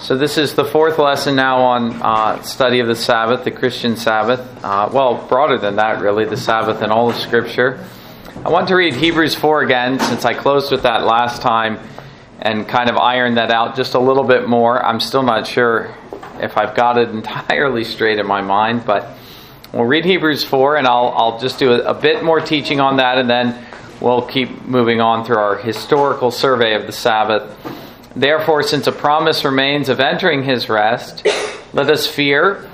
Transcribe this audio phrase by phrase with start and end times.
[0.00, 3.96] So, this is the fourth lesson now on uh, study of the Sabbath, the Christian
[3.96, 4.40] Sabbath.
[4.64, 7.84] Uh, well, broader than that, really, the Sabbath in all of Scripture.
[8.42, 11.78] I want to read Hebrews 4 again, since I closed with that last time
[12.40, 14.82] and kind of ironed that out just a little bit more.
[14.82, 15.94] I'm still not sure
[16.40, 19.06] if I've got it entirely straight in my mind, but
[19.70, 22.96] we'll read Hebrews 4 and I'll, I'll just do a, a bit more teaching on
[22.96, 23.66] that and then
[24.00, 27.54] we'll keep moving on through our historical survey of the Sabbath.
[28.20, 31.26] Therefore, since a promise remains of entering his rest,
[31.72, 32.68] let us fear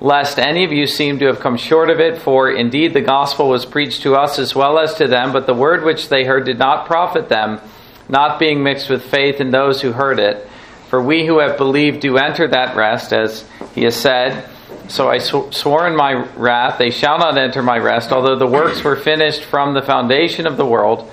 [0.00, 3.50] lest any of you seem to have come short of it, for indeed the gospel
[3.50, 6.46] was preached to us as well as to them, but the word which they heard
[6.46, 7.60] did not profit them,
[8.08, 10.48] not being mixed with faith in those who heard it.
[10.88, 14.48] For we who have believed do enter that rest, as he has said,
[14.88, 18.46] So I sw- swore in my wrath, they shall not enter my rest, although the
[18.46, 21.10] works were finished from the foundation of the world.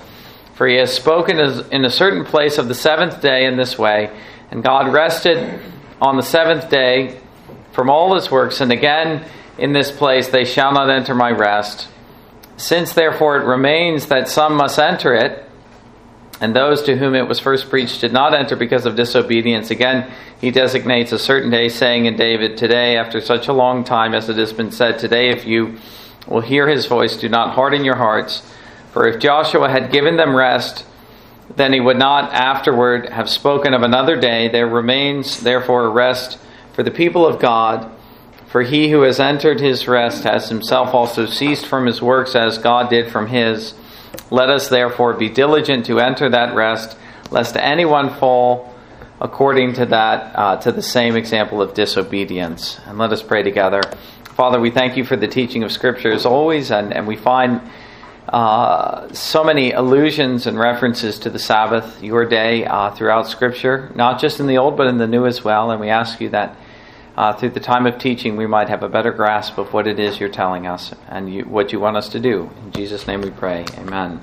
[0.56, 4.10] For he has spoken in a certain place of the seventh day in this way,
[4.50, 5.60] and God rested
[6.00, 7.20] on the seventh day
[7.72, 9.26] from all his works, and again
[9.58, 11.88] in this place they shall not enter my rest.
[12.56, 15.44] Since therefore it remains that some must enter it,
[16.40, 20.10] and those to whom it was first preached did not enter because of disobedience, again
[20.40, 24.30] he designates a certain day, saying in David, Today, after such a long time as
[24.30, 25.76] it has been said, Today, if you
[26.26, 28.42] will hear his voice, do not harden your hearts
[28.96, 30.86] for if Joshua had given them rest,
[31.54, 34.48] then he would not afterward have spoken of another day.
[34.48, 36.38] There remains therefore a rest
[36.72, 37.92] for the people of God.
[38.46, 42.56] For he who has entered his rest has himself also ceased from his works as
[42.56, 43.74] God did from his.
[44.30, 46.96] Let us therefore be diligent to enter that rest,
[47.30, 48.74] lest anyone fall
[49.20, 52.80] according to that, uh, to the same example of disobedience.
[52.86, 53.82] And let us pray together.
[54.24, 57.60] Father, we thank you for the teaching of Scripture as always, and, and we find
[58.28, 64.20] uh, so many allusions and references to the Sabbath, your day, uh, throughout Scripture, not
[64.20, 65.70] just in the Old, but in the New as well.
[65.70, 66.56] And we ask you that
[67.16, 70.00] uh, through the time of teaching, we might have a better grasp of what it
[70.00, 72.50] is you're telling us and you, what you want us to do.
[72.64, 73.64] In Jesus' name we pray.
[73.78, 74.20] Amen.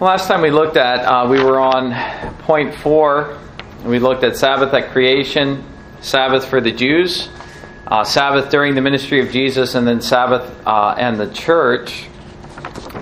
[0.00, 1.92] Last time we looked at, uh, we were on
[2.38, 3.38] point four.
[3.84, 5.64] We looked at Sabbath at creation,
[6.00, 7.28] Sabbath for the Jews
[7.86, 12.06] uh, Sabbath during the ministry of Jesus, and then Sabbath uh, and the church,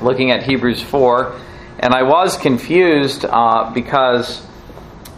[0.00, 1.38] looking at Hebrews 4.
[1.80, 4.46] And I was confused uh, because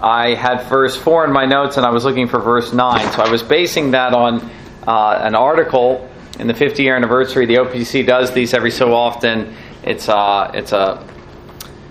[0.00, 3.12] I had verse 4 in my notes and I was looking for verse 9.
[3.12, 4.50] So I was basing that on
[4.86, 6.08] uh, an article
[6.38, 7.46] in the 50 year anniversary.
[7.46, 9.54] The OPC does these every so often.
[9.84, 11.06] It's, uh, it's a,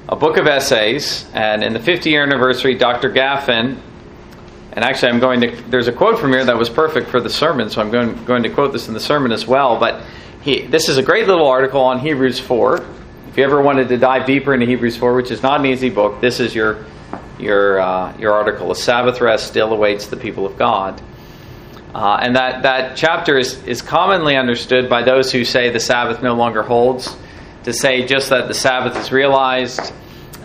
[0.09, 3.09] a book of essays, and in the 50 year anniversary, Dr.
[3.09, 3.77] Gaffin
[4.73, 5.51] and actually, I'm going to.
[5.69, 8.43] There's a quote from here that was perfect for the sermon, so I'm going, going
[8.43, 9.79] to quote this in the sermon as well.
[9.79, 10.03] But
[10.41, 12.77] he, this is a great little article on Hebrews 4.
[13.29, 15.89] If you ever wanted to dive deeper into Hebrews 4, which is not an easy
[15.89, 16.85] book, this is your
[17.37, 18.71] your uh, your article.
[18.71, 21.01] A Sabbath rest still awaits the people of God.
[21.93, 26.23] Uh, and that, that chapter is, is commonly understood by those who say the Sabbath
[26.23, 27.17] no longer holds,
[27.65, 29.91] to say just that the Sabbath is realized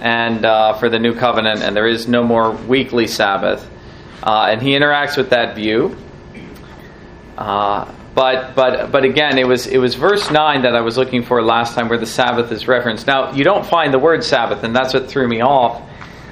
[0.01, 3.71] and uh, for the new covenant, and there is no more weekly Sabbath.
[4.27, 5.97] Uh, and he interacts with that view.
[7.39, 11.23] Uh, but but but again, it was it was verse nine that I was looking
[11.23, 13.07] for last time, where the Sabbath is referenced.
[13.07, 15.81] Now you don't find the word Sabbath, and that's what threw me off.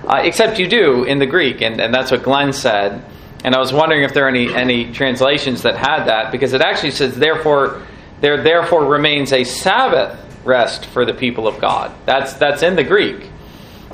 [0.05, 3.05] Uh, except you do in the Greek, and, and that's what Glenn said.
[3.44, 6.62] And I was wondering if there are any any translations that had that, because it
[6.62, 7.82] actually says, "Therefore,
[8.21, 12.84] there therefore remains a Sabbath rest for the people of God." That's that's in the
[12.84, 13.31] Greek.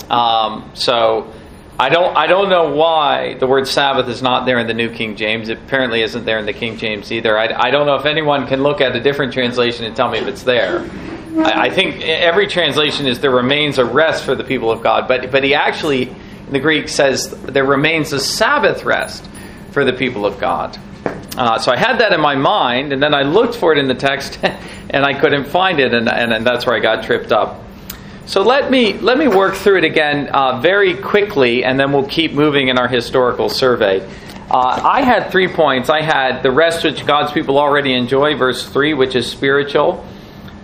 [0.08, 1.32] Um, so
[1.80, 4.90] I don't I don't know why the word Sabbath is not there in the New
[4.90, 5.48] King James.
[5.48, 7.38] It apparently isn't there in the King James either.
[7.38, 10.18] I, I don't know if anyone can look at a different translation and tell me
[10.18, 10.80] if it's there.
[11.38, 15.08] I, I think every translation is there remains a rest for the people of God,
[15.08, 19.26] but but he actually in the Greek says there remains a Sabbath rest
[19.70, 20.78] for the people of God.
[21.34, 23.88] Uh, so I had that in my mind, and then I looked for it in
[23.88, 24.38] the text,
[24.90, 27.62] and I couldn't find it, and, and, and that's where I got tripped up.
[28.26, 32.06] So let me let me work through it again uh, very quickly, and then we'll
[32.06, 34.06] keep moving in our historical survey.
[34.48, 35.90] Uh, I had three points.
[35.90, 40.04] I had the rest which God's people already enjoy, verse three, which is spiritual.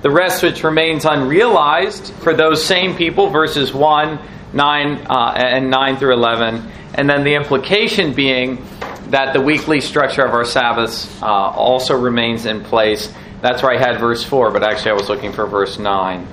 [0.02, 4.20] The rest which remains unrealized for those same people, verses one,
[4.52, 8.64] nine, uh, and nine through eleven, and then the implication being
[9.08, 13.12] that the weekly structure of our Sabbaths uh, also remains in place.
[13.40, 16.28] That's where I had verse four, but actually I was looking for verse nine.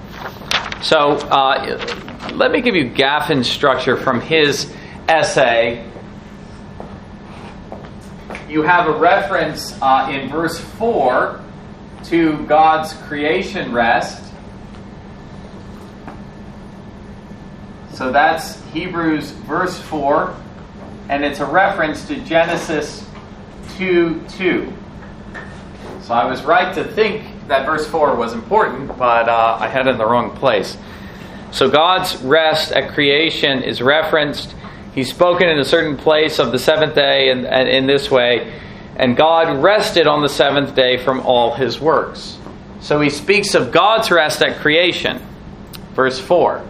[0.84, 1.78] So uh,
[2.34, 4.70] let me give you Gaffin's structure from his
[5.08, 5.90] essay.
[8.50, 11.42] You have a reference uh, in verse 4
[12.04, 14.22] to God's creation rest.
[17.94, 20.36] So that's Hebrews verse 4.
[21.08, 23.06] and it's a reference to Genesis
[23.78, 24.74] 2 2.
[26.02, 29.88] So I was right to think that verse 4 was important, but uh, I had
[29.88, 30.78] it in the wrong place.
[31.52, 34.56] So God's rest at creation is referenced.
[34.94, 38.60] He's spoken in a certain place of the seventh day and, in this way.
[38.96, 42.38] And God rested on the seventh day from all his works.
[42.80, 45.22] So he speaks of God's rest at creation,
[45.94, 46.66] verse 4.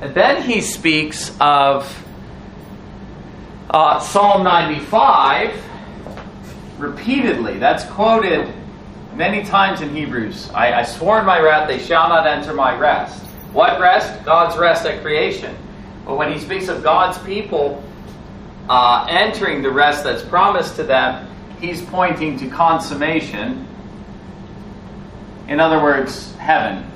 [0.00, 2.04] And then he speaks of
[3.70, 5.62] uh, Psalm 95
[6.78, 7.58] repeatedly.
[7.58, 8.52] That's quoted
[9.14, 10.50] many times in Hebrews.
[10.50, 13.22] I, I swore in my wrath, they shall not enter my rest.
[13.52, 14.24] What rest?
[14.24, 15.56] God's rest at creation.
[16.06, 17.82] But when he speaks of God's people
[18.68, 21.28] uh, entering the rest that's promised to them,
[21.60, 23.66] he's pointing to consummation.
[25.48, 26.90] In other words, heaven.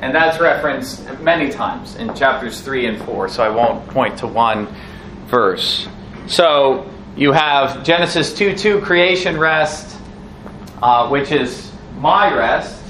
[0.00, 4.26] And that's referenced many times in chapters 3 and 4, so I won't point to
[4.26, 4.68] one
[5.26, 5.88] verse.
[6.28, 9.97] So you have Genesis 2 2, creation rest,
[10.82, 12.82] uh, which is my rest.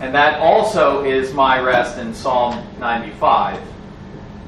[0.00, 3.60] And that also is my rest in Psalm 95.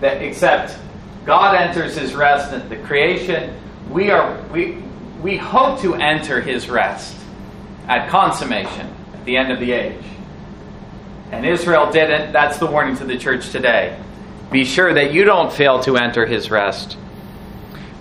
[0.00, 0.79] That except
[1.25, 3.55] God enters his rest at the creation,
[3.90, 4.82] we are we
[5.23, 7.17] we hope to enter his rest
[7.88, 10.05] at consummation, at the end of the age.
[11.32, 12.32] And Israel didn't.
[12.32, 13.99] That's the warning to the church today.
[14.50, 16.96] Be sure that you don't fail to enter his rest.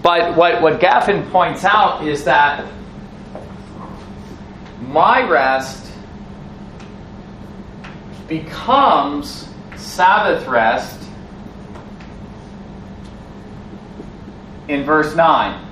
[0.08, 2.66] But what, what Gaffin points out is that
[4.80, 5.92] my rest
[8.30, 11.10] becomes Sabbath rest
[14.70, 15.66] in verse 9.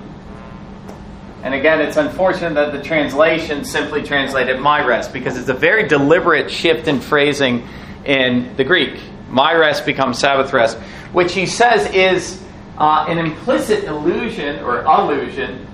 [1.42, 5.88] And again, it's unfortunate that the translation simply translated my rest because it's a very
[5.88, 7.66] deliberate shift in phrasing
[8.04, 9.00] in the Greek.
[9.30, 10.76] My rest becomes Sabbath rest,
[11.14, 12.42] which he says is
[12.78, 15.66] uh, an implicit illusion or allusion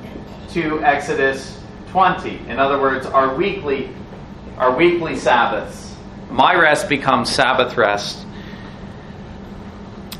[0.50, 1.58] to Exodus
[1.88, 2.48] 20.
[2.48, 3.90] In other words, our weekly,
[4.56, 5.94] our weekly Sabbaths.
[6.30, 8.24] My rest becomes Sabbath rest.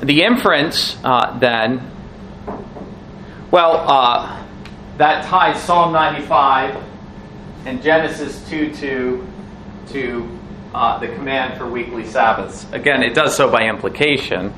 [0.03, 1.91] The inference, uh, then,
[3.51, 4.45] well, uh,
[4.99, 6.83] that ties Psalm 95
[7.67, 9.27] and Genesis 2 2
[9.89, 10.39] to
[10.75, 12.67] uh, the command for weekly Sabbaths.
[12.73, 14.53] Again, it does so by implication,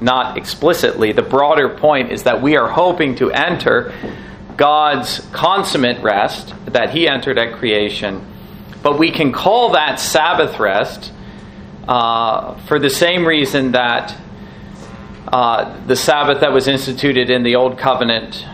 [0.00, 1.12] not explicitly.
[1.12, 3.94] The broader point is that we are hoping to enter
[4.56, 8.26] God's consummate rest that He entered at creation
[8.82, 11.12] but we can call that Sabbath rest
[11.86, 14.16] uh, for the same reason that
[15.26, 18.46] uh, the Sabbath that was instituted in the Old Covenant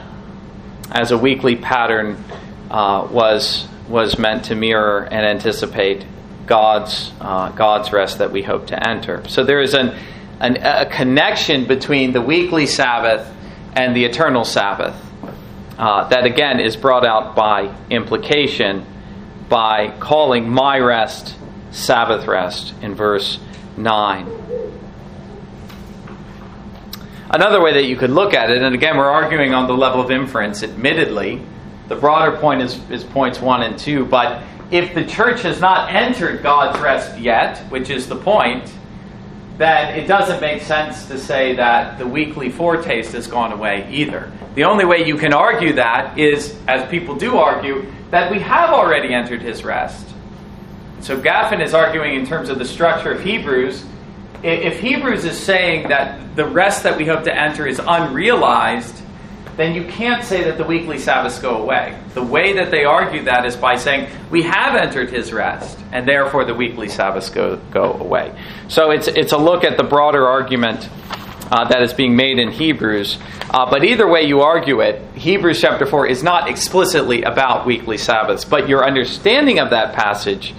[0.91, 2.23] as a weekly pattern
[2.70, 6.06] uh, was was meant to mirror and anticipate
[6.46, 9.29] God's uh, God's rest that we hope to enter.
[9.29, 9.94] So there is an,
[10.44, 13.32] an, a connection between the weekly Sabbath
[13.75, 14.94] and the eternal Sabbath
[15.79, 18.85] uh, that again is brought out by implication
[19.49, 21.37] by calling my rest
[21.70, 23.41] Sabbath rest in verse
[23.76, 24.26] 9.
[27.31, 30.00] Another way that you could look at it, and again, we're arguing on the level
[30.00, 31.43] of inference, admittedly.
[31.88, 35.93] The broader point is, is points 1 and 2, but if the church has not
[35.93, 38.73] entered God's rest yet, which is the point,
[39.56, 44.32] then it doesn't make sense to say that the weekly foretaste has gone away either.
[44.55, 48.70] The only way you can argue that is, as people do argue, that we have
[48.70, 50.08] already entered his rest.
[51.01, 53.84] So Gaffin is arguing in terms of the structure of Hebrews.
[54.43, 59.04] If Hebrews is saying that the rest that we hope to enter is unrealized,
[59.56, 61.99] then you can't say that the weekly Sabbaths go away.
[62.15, 66.08] The way that they argue that is by saying we have entered his rest, and
[66.08, 68.37] therefore the weekly Sabbaths go, go away.
[68.69, 70.89] So it's, it's a look at the broader argument
[71.51, 73.19] uh, that is being made in Hebrews.
[73.51, 77.99] Uh, but either way you argue it, Hebrews chapter 4 is not explicitly about weekly
[77.99, 80.55] Sabbaths, but your understanding of that passage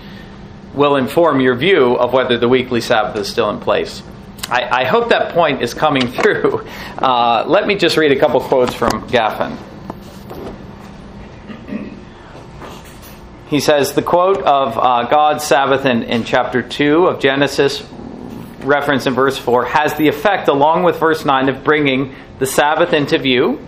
[0.74, 4.04] will inform your view of whether the weekly Sabbath is still in place.
[4.50, 6.66] I, I hope that point is coming through.
[6.98, 9.58] Uh, let me just read a couple quotes from Gaffin.
[13.48, 17.84] He says the quote of uh, God's Sabbath in, in chapter 2 of Genesis
[18.60, 22.94] reference in verse 4 has the effect, along with verse 9, of bringing the Sabbath
[22.94, 23.66] into view.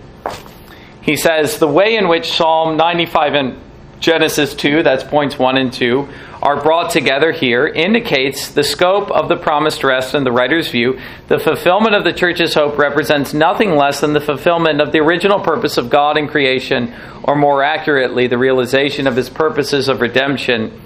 [1.00, 3.60] He says the way in which Psalm 95 and
[4.00, 6.08] Genesis 2, that's points 1 and 2,
[6.40, 11.00] are brought together here indicates the scope of the promised rest in the writer's view.
[11.26, 15.40] The fulfillment of the church's hope represents nothing less than the fulfillment of the original
[15.40, 20.80] purpose of God in creation, or more accurately, the realization of his purposes of redemption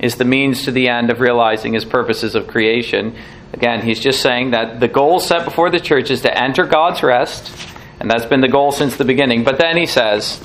[0.00, 3.16] is the means to the end of realizing his purposes of creation.
[3.52, 7.02] Again, he's just saying that the goal set before the church is to enter God's
[7.02, 7.52] rest,
[8.00, 9.44] and that's been the goal since the beginning.
[9.44, 10.40] But then he says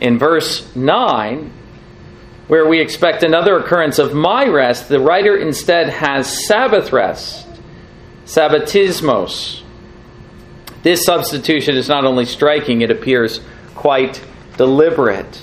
[0.00, 1.52] in verse 9,
[2.48, 7.46] where we expect another occurrence of my rest, the writer instead has Sabbath rest,
[8.24, 9.62] Sabbatismos.
[10.82, 13.40] This substitution is not only striking, it appears
[13.74, 14.22] quite
[14.56, 15.42] deliberate.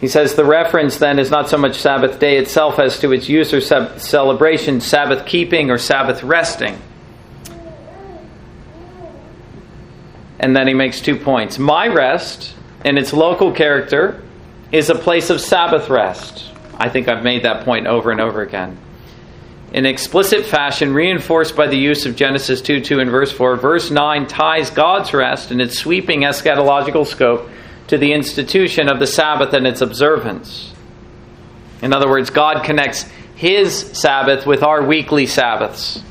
[0.00, 3.28] He says the reference then is not so much Sabbath day itself as to its
[3.28, 6.80] use or celebration, Sabbath keeping or Sabbath resting.
[10.40, 11.58] And then he makes two points.
[11.58, 14.22] My rest, in its local character,
[14.72, 16.50] is a place of Sabbath rest.
[16.78, 18.78] I think I've made that point over and over again.
[19.74, 23.90] In explicit fashion, reinforced by the use of Genesis 2 2 and verse 4, verse
[23.90, 27.48] 9 ties God's rest in its sweeping eschatological scope
[27.88, 30.72] to the institution of the Sabbath and its observance.
[31.82, 33.02] In other words, God connects
[33.36, 36.02] His Sabbath with our weekly Sabbaths.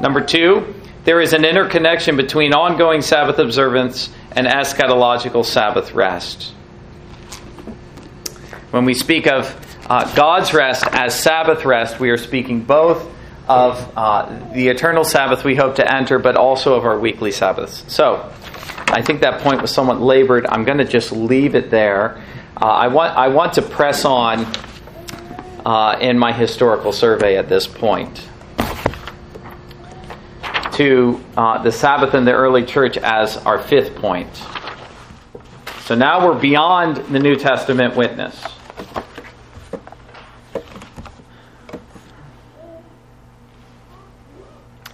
[0.00, 0.74] Number two,
[1.06, 6.52] there is an interconnection between ongoing Sabbath observance and eschatological Sabbath rest.
[8.72, 9.54] When we speak of
[9.88, 13.08] uh, God's rest as Sabbath rest, we are speaking both
[13.48, 17.84] of uh, the eternal Sabbath we hope to enter, but also of our weekly Sabbaths.
[17.86, 18.32] So,
[18.88, 20.44] I think that point was somewhat labored.
[20.46, 22.20] I'm going to just leave it there.
[22.60, 24.44] Uh, I want I want to press on
[25.64, 28.26] uh, in my historical survey at this point
[30.76, 34.28] to uh, the Sabbath in the early church as our fifth point.
[35.80, 38.44] So now we're beyond the New Testament witness.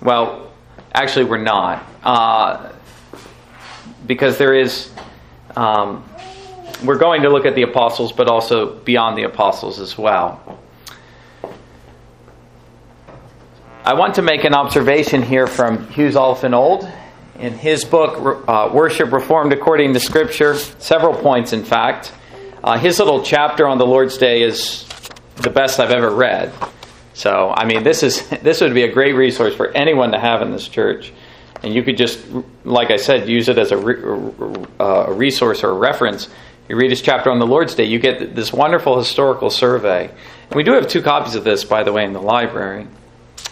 [0.00, 0.52] Well,
[0.94, 1.84] actually, we're not.
[2.04, 2.72] Uh,
[4.06, 4.92] because there is,
[5.56, 6.08] um,
[6.84, 10.61] we're going to look at the apostles, but also beyond the apostles as well.
[13.84, 16.88] I want to make an observation here from Hughes Old
[17.38, 22.12] in his book, uh, Worship Reformed According to Scripture, several points, in fact.
[22.62, 24.86] Uh, his little chapter on the Lord's Day is
[25.36, 26.52] the best I've ever read.
[27.14, 30.42] So, I mean, this is this would be a great resource for anyone to have
[30.42, 31.12] in this church
[31.62, 32.20] and you could just,
[32.64, 36.28] like I said, use it as a, re- uh, a resource or a reference.
[36.68, 40.08] You read his chapter on the Lord's Day, you get this wonderful historical survey.
[40.08, 42.88] And we do have two copies of this, by the way, in the library.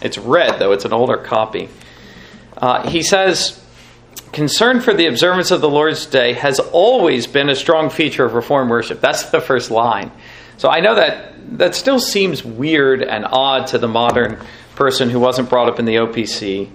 [0.02, 1.68] It's red, though, it's an older copy.
[2.56, 3.62] Uh, he says,
[4.32, 8.34] Concern for the observance of the Lord's Day has always been a strong feature of
[8.34, 9.00] Reformed worship.
[9.00, 10.12] That's the first line.
[10.56, 14.38] So I know that that still seems weird and odd to the modern
[14.76, 16.70] person who wasn't brought up in the OPC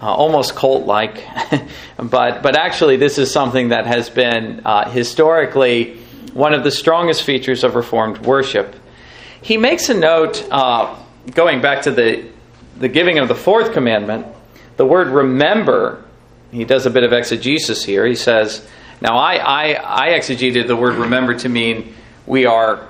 [0.00, 1.24] uh, almost cult like,
[1.96, 5.96] but, but actually, this is something that has been uh, historically
[6.34, 8.76] one of the strongest features of Reformed worship.
[9.40, 10.94] He makes a note, uh,
[11.32, 12.28] going back to the,
[12.78, 14.26] the giving of the fourth commandment,
[14.76, 16.04] the word remember,
[16.50, 18.06] he does a bit of exegesis here.
[18.06, 18.66] He says,
[19.00, 21.94] Now, I, I, I exegeted the word remember to mean
[22.26, 22.86] we are,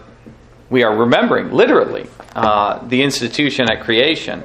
[0.71, 4.43] we are remembering, literally, uh, the institution at creation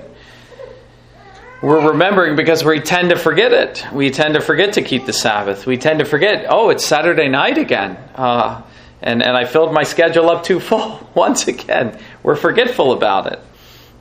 [1.61, 3.85] we're remembering because we tend to forget it.
[3.93, 5.67] We tend to forget to keep the Sabbath.
[5.67, 7.97] We tend to forget, oh, it's Saturday night again.
[8.15, 8.63] Uh,
[8.99, 11.99] and, and I filled my schedule up too full once again.
[12.23, 13.39] We're forgetful about it.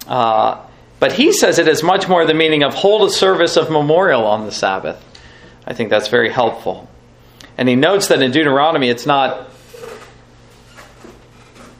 [0.06, 0.62] Uh,
[1.00, 4.26] but he says it is much more the meaning of hold a service of memorial
[4.26, 5.02] on the Sabbath.
[5.66, 6.88] I think that's very helpful.
[7.59, 9.50] And he notes that in Deuteronomy it's not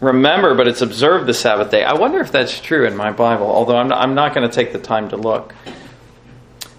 [0.01, 1.85] remember, but it's observe the Sabbath day.
[1.85, 4.73] I wonder if that's true in my Bible, although I'm not, not going to take
[4.73, 5.55] the time to look.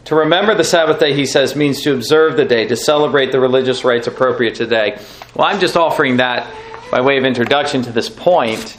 [0.06, 3.40] To remember the Sabbath day, he says, means to observe the day, to celebrate the
[3.40, 5.00] religious rites appropriate today.
[5.36, 6.52] Well, I'm just offering that
[6.90, 8.76] by way of introduction to this point.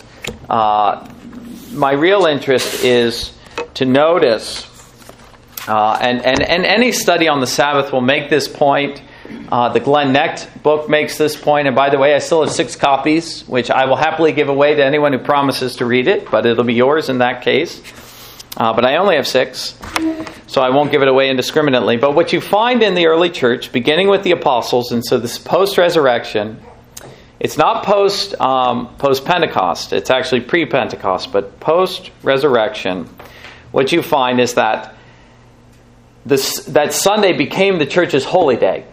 [0.51, 1.09] Uh,
[1.73, 3.33] my real interest is
[3.75, 4.67] to notice,
[5.69, 9.03] uh, and, and, and any study on the Sabbath will make this point
[9.51, 12.53] uh, the Glenn Knecht book makes this point, and by the way, I still have
[12.53, 16.31] six copies, which I will happily give away to anyone who promises to read it,
[16.31, 17.81] but it'll be yours in that case.
[18.57, 19.79] Uh, but I only have six,
[20.47, 21.97] so I won't give it away indiscriminately.
[21.97, 25.39] But what you find in the early church, beginning with the apostles, and so this
[25.39, 26.61] post resurrection,
[27.41, 29.93] it's not post um, post Pentecost.
[29.93, 33.09] It's actually pre Pentecost, but post resurrection.
[33.73, 34.95] What you find is that
[36.25, 38.85] this, that Sunday became the church's holy day.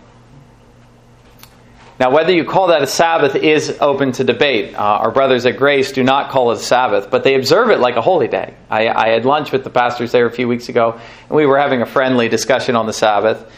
[1.99, 4.73] Now, whether you call that a Sabbath is open to debate.
[4.73, 7.79] Uh, our brothers at Grace do not call it a Sabbath, but they observe it
[7.79, 8.53] like a holy day.
[8.69, 11.59] I, I, had lunch with the pastors there a few weeks ago, and we were
[11.59, 13.51] having a friendly discussion on the Sabbath.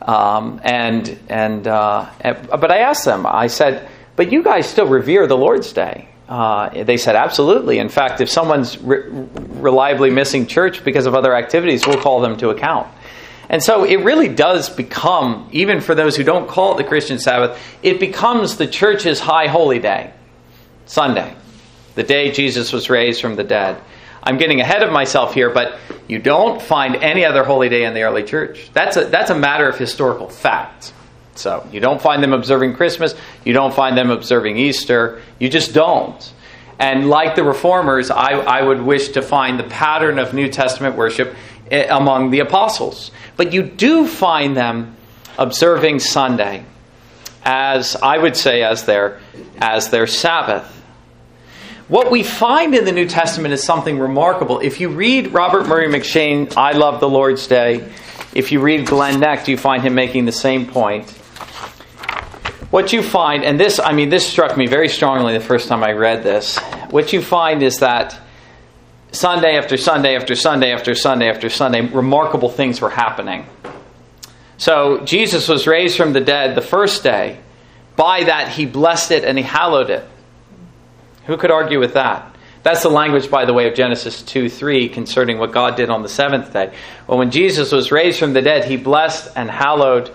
[0.00, 3.26] Um, and and uh, but I asked them.
[3.26, 7.78] I said, "But you guys still revere the Lord's Day?" Uh, they said, "Absolutely.
[7.78, 12.36] In fact, if someone's re- reliably missing church because of other activities, we'll call them
[12.36, 12.86] to account."
[13.48, 17.18] And so it really does become, even for those who don't call it the Christian
[17.18, 20.12] Sabbath, it becomes the church's high holy day,
[20.86, 21.34] Sunday,
[21.96, 23.82] the day Jesus was raised from the dead.
[24.22, 27.92] I'm getting ahead of myself here, but you don't find any other holy day in
[27.92, 28.70] the early church.
[28.72, 30.92] That's a, that's a matter of historical fact.
[31.40, 35.72] So you don't find them observing Christmas, you don't find them observing Easter, you just
[35.72, 36.32] don't.
[36.78, 40.96] And like the reformers, I, I would wish to find the pattern of New Testament
[40.96, 41.34] worship
[41.70, 43.10] eh, among the apostles.
[43.36, 44.96] But you do find them
[45.38, 46.64] observing Sunday
[47.42, 49.20] as, I would say, as their,
[49.58, 50.76] as their Sabbath.
[51.88, 54.60] What we find in the New Testament is something remarkable.
[54.60, 57.92] If you read Robert Murray M'Cheyne, I Love the Lord's Day,
[58.32, 61.12] if you read Glenn Knecht, you find him making the same point.
[62.70, 65.82] What you find, and this, I mean, this struck me very strongly the first time
[65.82, 66.56] I read this.
[66.90, 68.16] What you find is that
[69.10, 73.46] Sunday after Sunday after Sunday after Sunday after Sunday, remarkable things were happening.
[74.56, 77.40] So Jesus was raised from the dead the first day.
[77.96, 80.06] By that, he blessed it and he hallowed it.
[81.26, 82.36] Who could argue with that?
[82.62, 86.02] That's the language, by the way, of Genesis 2 3 concerning what God did on
[86.02, 86.72] the seventh day.
[87.08, 90.12] Well, when Jesus was raised from the dead, he blessed and hallowed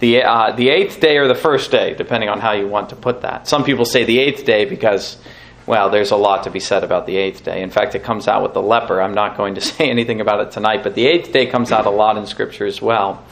[0.00, 2.96] the, uh, the eighth day or the first day, depending on how you want to
[2.96, 3.46] put that.
[3.46, 5.18] Some people say the eighth day because,
[5.66, 7.62] well, there's a lot to be said about the eighth day.
[7.62, 9.00] In fact, it comes out with the leper.
[9.00, 11.86] I'm not going to say anything about it tonight, but the eighth day comes out
[11.86, 13.24] a lot in Scripture as well.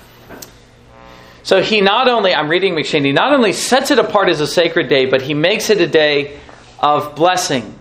[1.43, 4.47] So he not only, I'm reading M'Cheyne, he not only sets it apart as a
[4.47, 6.39] sacred day, but he makes it a day
[6.79, 7.79] of blessing.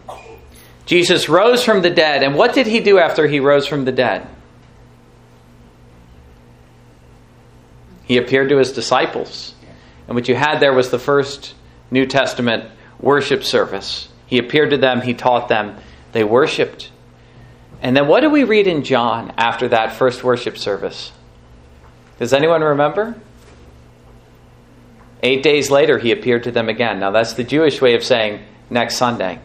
[0.86, 2.24] Jesus rose from the dead.
[2.24, 4.26] And what did he do after he rose from the dead?
[8.08, 9.54] He appeared to his disciples.
[10.08, 11.54] And what you had there was the first
[11.92, 12.72] New Testament
[13.02, 14.08] worship service.
[14.26, 15.78] He appeared to them, he taught them,
[16.14, 16.90] they worshiped.
[17.82, 21.12] And then what do we read in John after that first worship service?
[22.18, 23.16] Does anyone remember?
[25.22, 27.00] Eight days later, he appeared to them again.
[27.00, 29.40] Now, that's the Jewish way of saying next Sunday.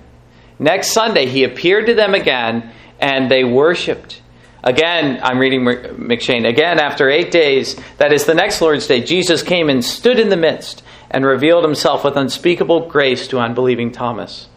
[0.60, 4.21] Next Sunday, he appeared to them again and they worshiped.
[4.64, 6.48] Again, I'm reading M'Cheyne.
[6.48, 10.28] Again, after eight days, that is the next Lord's Day, Jesus came and stood in
[10.28, 14.48] the midst and revealed himself with unspeakable grace to unbelieving Thomas.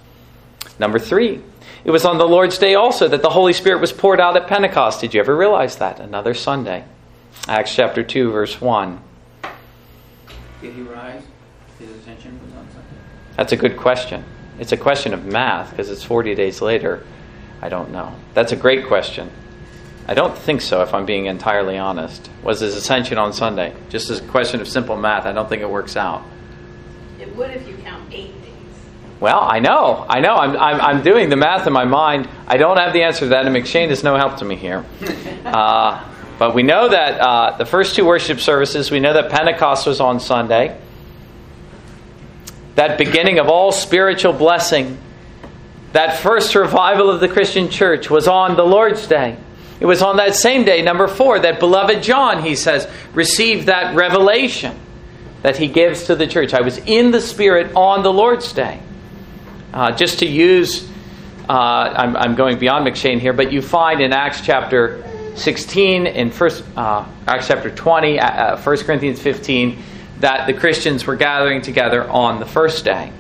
[0.78, 1.42] Number three,
[1.84, 4.48] it was on the Lord's Day also that the Holy Spirit was poured out at
[4.48, 5.02] Pentecost.
[5.02, 6.00] Did you ever realize that?
[6.00, 6.84] Another Sunday.
[7.48, 9.02] Acts chapter 2, verse 1.
[10.62, 11.24] Did he rise?
[11.80, 12.88] His ascension was on Sunday.
[13.38, 14.24] That's a good question.
[14.60, 17.06] It's a question of math because it's 40 days later.
[17.62, 18.16] I don't know.
[18.34, 19.32] That's a great question.
[20.08, 22.30] I don't think so, if I'm being entirely honest.
[22.44, 23.74] Was his ascension on Sunday?
[23.90, 26.24] Just as a question of simple math, I don't think it works out.
[27.20, 28.52] It would if you count eight days.
[29.20, 30.06] Well, I know.
[30.08, 30.36] I know.
[30.36, 32.30] I'm, I'm, I'm doing the math in my mind.
[32.48, 34.86] I don't have the answer to that, and M'Cheyne is no help to me here.
[35.46, 36.04] Uh,
[36.40, 40.02] but we know that uh, the first two worship services, we know that Pentecost was
[40.02, 40.76] on Sunday
[42.76, 44.98] that beginning of all spiritual blessing,
[45.94, 49.38] that first revival of the Christian church was on the Lord's Day.
[49.86, 53.96] It was on that same day, number four, that beloved John, he says, received that
[53.96, 54.76] revelation
[55.44, 56.56] that he gives to the church.
[56.56, 58.82] I was in the Spirit on the Lord's Day.
[59.72, 60.90] Uh, just to use,
[61.48, 65.04] uh, I'm, I'm, going beyond M'Cheyne here, but you find in Acts chapter
[65.36, 69.84] 16, in first, uh, Acts chapter 20, 1 uh, uh, Corinthians 15,
[70.22, 73.12] that the Christians were gathering together on the first day.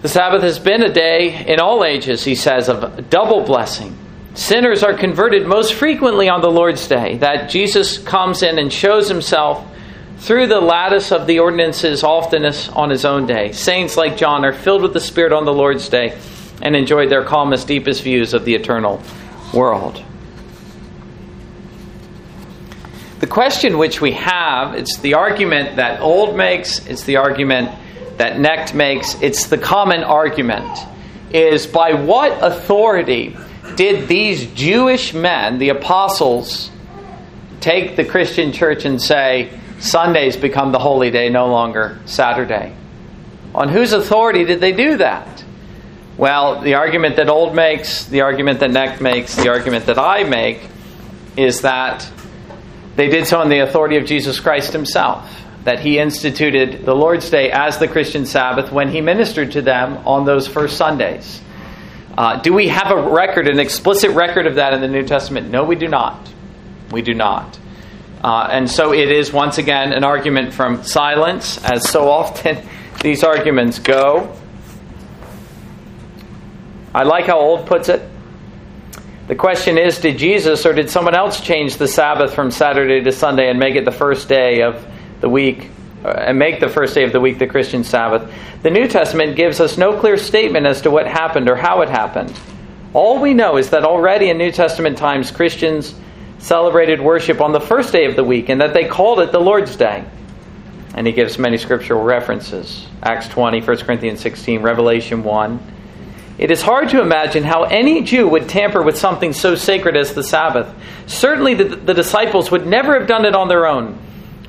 [0.00, 3.98] The Sabbath has been a day in all ages, he says, of double blessing.
[4.36, 9.08] Sinners are converted most frequently on the Lord's Day, that Jesus comes in and shows
[9.08, 9.66] himself
[10.18, 13.52] through the lattice of the ordinances, oftenest on his own day.
[13.52, 16.18] Saints like John are filled with the Spirit on the Lord's Day
[16.60, 19.02] and enjoy their calmest, deepest views of the eternal
[19.54, 20.04] world.
[23.20, 27.70] The question which we have, it's the argument that Old makes, it's the argument
[28.18, 30.78] that Knecht makes, it's the common argument,
[31.32, 33.34] is by what authority
[33.74, 36.70] did these Jewish men, the apostles,
[37.60, 42.74] take the Christian church and say, Sundays become the holy day, no longer Saturday?
[43.54, 45.44] On whose authority did they do that?
[46.16, 50.24] Well, the argument that Old makes, the argument that Knecht makes, the argument that I
[50.24, 50.60] make
[51.36, 52.10] is that
[52.96, 55.30] they did so on the authority of Jesus Christ himself,
[55.64, 59.98] that he instituted the Lord's Day as the Christian Sabbath when he ministered to them
[60.06, 61.42] on those first Sundays.
[62.16, 65.50] Uh, do we have a record, an explicit record of that in the New Testament?
[65.50, 66.32] No, we do not.
[66.90, 67.58] We do not.
[68.24, 72.66] Uh, and so it is once again an argument from silence, as so often
[73.02, 74.34] these arguments go.
[76.94, 78.08] I like how Old puts it.
[79.28, 83.12] The question is did Jesus or did someone else change the Sabbath from Saturday to
[83.12, 84.86] Sunday and make it the first day of
[85.20, 85.70] the week
[86.06, 88.32] Uh, and make the first day of the week the Christian Sabbath?
[88.62, 91.88] The New Testament gives us no clear statement as to what happened or how it
[91.88, 92.32] happened.
[92.94, 95.96] All we know is that already in New Testament times Christians
[96.38, 99.40] celebrated worship on the first day of the week and that they called it the
[99.40, 100.04] Lord's Day.
[100.94, 105.72] And he gives many scriptural references Acts 20, 1 Corinthians 16, Revelation 1.
[106.38, 110.14] It is hard to imagine how any Jew would tamper with something so sacred as
[110.14, 110.72] the Sabbath.
[111.06, 113.98] Certainly, the, the, disciples would never have done it on their own.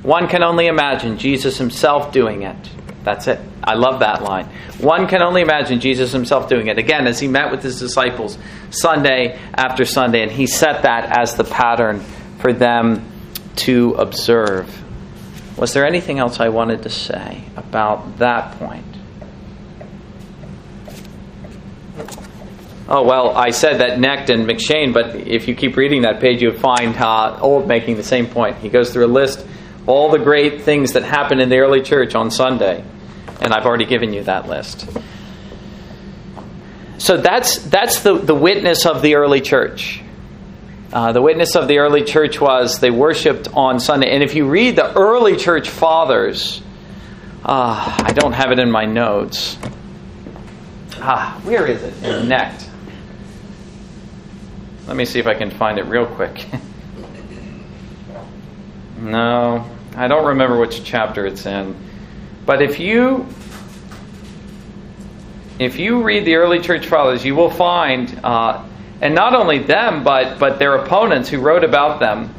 [0.04, 2.56] One can only imagine Jesus himself doing it.
[3.04, 3.40] That's it.
[3.64, 4.46] I love that line.
[4.80, 6.78] One can only imagine Jesus himself doing it.
[6.78, 8.38] Again, as he met with his disciples
[8.70, 12.02] Sunday after Sunday, and he set that as the pattern
[12.40, 13.10] for them
[13.58, 14.70] to observe.
[15.58, 18.86] Was there anything else I wanted to say about that point?
[22.90, 26.42] Oh, well, I said that Knecht and M'Cheyne, but if you keep reading that page,
[26.42, 28.58] you'll find uh, Old making the same point.
[28.58, 29.46] He goes through a list
[29.88, 32.84] all the great things that happened in the early church on Sunday,
[33.42, 34.88] and I've already given you that list.
[37.00, 40.02] So that's, that's the, the witness of the early church.
[40.92, 44.10] Uh, the witness of the early church was they worshiped on Sunday.
[44.10, 46.62] And if you read the early church fathers,
[47.46, 49.58] uh, I don't have it in my notes.
[50.96, 51.94] Ah, where is it?
[52.04, 52.68] In Knecht.
[54.88, 56.46] Let me see if I can find it real quick.
[58.98, 61.76] no, I don't remember which chapter it's in.
[62.46, 63.26] But if you
[65.60, 68.64] if you read the early church fathers, you will find, uh,
[69.02, 72.34] and not only them, but but their opponents who wrote about them,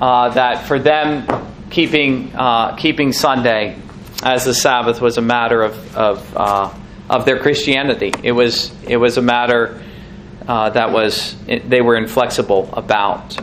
[0.00, 1.26] uh, that for them
[1.70, 3.76] keeping uh, keeping Sunday
[4.22, 6.72] as the Sabbath was a matter of of, uh,
[7.10, 8.12] of their Christianity.
[8.22, 9.82] It was it was a matter
[10.46, 13.36] uh, that was they were inflexible about.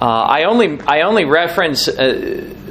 [0.00, 1.94] Uh, I only I only reference uh,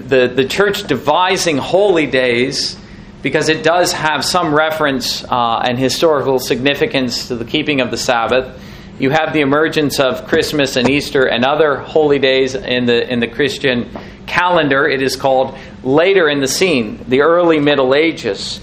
[0.07, 2.77] the the church devising holy days
[3.21, 7.97] because it does have some reference uh, and historical significance to the keeping of the
[7.97, 8.61] Sabbath.
[8.97, 13.19] You have the emergence of Christmas and Easter and other holy days in the in
[13.19, 13.89] the Christian
[14.25, 14.87] calendar.
[14.87, 18.59] It is called later in the scene, the early Middle Ages.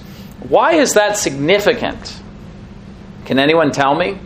[0.49, 2.21] Why is that significant?
[3.27, 4.19] Can anyone tell me?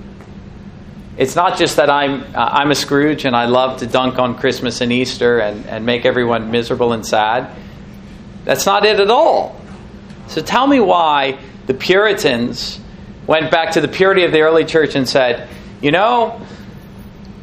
[1.18, 4.38] It's not just that I'm uh, I'm a Scrooge and I love to dunk on
[4.38, 7.54] Christmas and Easter and, and make everyone miserable and sad.
[8.44, 9.60] That's not it at all.
[10.28, 12.78] So tell me why the Puritans
[13.26, 15.48] went back to the purity of the early church and said,
[15.80, 16.40] you know,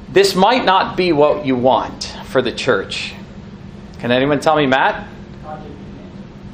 [0.10, 3.14] this might not be what you want for the church.
[4.00, 5.06] Can anyone tell me, Matt?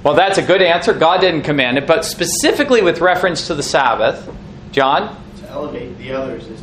[0.04, 0.94] Well, that's a good answer.
[0.94, 4.28] God didn't command it, but specifically with reference to the Sabbath,
[4.72, 5.16] John?
[5.42, 6.62] To elevate the others is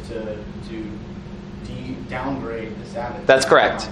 [2.09, 3.27] downgrade the Sabbath.
[3.27, 3.89] That's correct.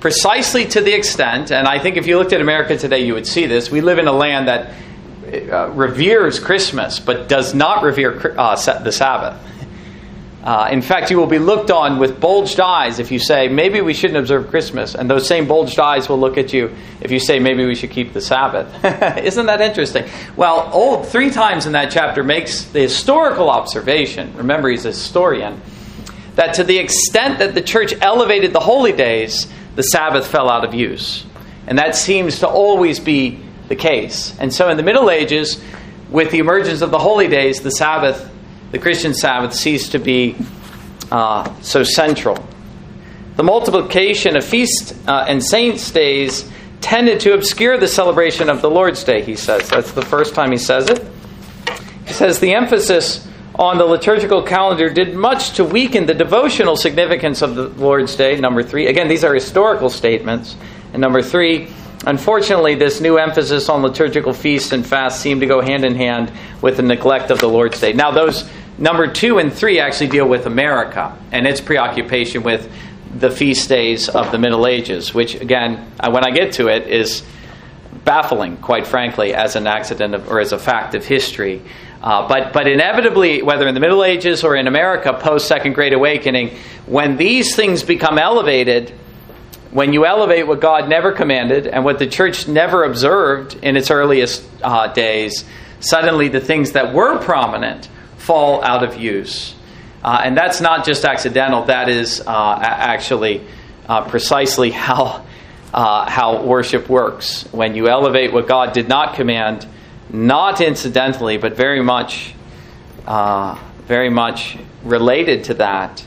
[0.00, 3.26] Precisely to the extent, and I think if you looked at America today, you would
[3.26, 3.70] see this.
[3.70, 4.74] We live in a land that
[5.28, 9.44] uh, reveres Christmas, but does not revere uh, the Sabbath.
[10.42, 13.80] Uh, in fact, you will be looked on with bulged eyes if you say, maybe
[13.80, 14.94] we shouldn't observe Christmas.
[14.94, 17.90] And those same bulged eyes will look at you if you say, maybe we should
[17.90, 18.72] keep the Sabbath.
[19.18, 20.08] Isn't that interesting?
[20.36, 24.34] Well, Old, three times in that chapter, makes the historical observation.
[24.36, 25.60] Remember, he's a historian
[26.38, 30.64] that to the extent that the church elevated the holy days, the Sabbath fell out
[30.64, 31.26] of use.
[31.66, 34.38] And that seems to always be the case.
[34.38, 35.60] And so in the Middle Ages,
[36.10, 38.30] with the emergence of the holy days, the Sabbath,
[38.70, 40.36] the Christian Sabbath, ceased to be
[41.10, 42.38] uh, so central.
[43.34, 46.48] The multiplication of feast uh, and saints' days
[46.80, 49.68] tended to obscure the celebration of the Lord's Day, he says.
[49.70, 51.04] That's the first time he says it.
[52.06, 53.26] He says the emphasis
[53.58, 58.38] on the liturgical calendar did much to weaken the devotional significance of the Lord's Day.
[58.38, 60.56] Number three, again, these are historical statements.
[60.92, 61.68] And number three,
[62.06, 66.30] unfortunately, this new emphasis on liturgical feasts and fasts seemed to go hand in hand
[66.62, 67.92] with the neglect of the Lord's Day.
[67.92, 72.70] Now, those number two and three actually deal with America and its preoccupation with
[73.18, 77.24] the feast days of the Middle Ages, which, again, when I get to it, is
[78.04, 81.60] baffling, quite frankly, as an accident of, or as a fact of history.
[82.02, 85.92] Uh, but, but inevitably, whether in the Middle Ages or in America post Second Great
[85.92, 86.56] Awakening,
[86.86, 88.90] when these things become elevated,
[89.70, 93.90] when you elevate what God never commanded and what the church never observed in its
[93.90, 95.44] earliest uh, days,
[95.80, 99.54] suddenly the things that were prominent fall out of use.
[100.02, 103.44] Uh, and that's not just accidental, that is uh, actually
[103.88, 105.26] uh, precisely how,
[105.74, 107.42] uh, how worship works.
[107.52, 109.66] When you elevate what God did not command,
[110.10, 112.34] not incidentally, but very much,
[113.06, 116.04] uh, very much related to that,